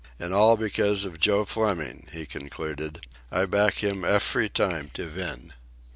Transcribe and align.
"An' 0.17 0.33
all 0.33 0.57
because 0.57 1.03
of 1.05 1.19
Joe 1.19 1.45
Fleming," 1.45 2.07
he 2.11 2.25
concluded. 2.25 3.05
"I 3.31 3.45
back 3.45 3.83
him 3.83 4.01
efery 4.03 4.49
time 4.51 4.89
to 4.95 5.05
vin." 5.05 5.53